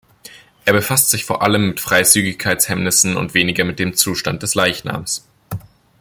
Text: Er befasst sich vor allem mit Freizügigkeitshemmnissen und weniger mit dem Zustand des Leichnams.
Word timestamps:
Er 0.65 0.73
befasst 0.73 1.11
sich 1.11 1.25
vor 1.25 1.43
allem 1.43 1.67
mit 1.69 1.79
Freizügigkeitshemmnissen 1.79 3.15
und 3.17 3.35
weniger 3.35 3.65
mit 3.65 3.77
dem 3.77 3.93
Zustand 3.95 4.41
des 4.41 4.55
Leichnams. 4.55 5.27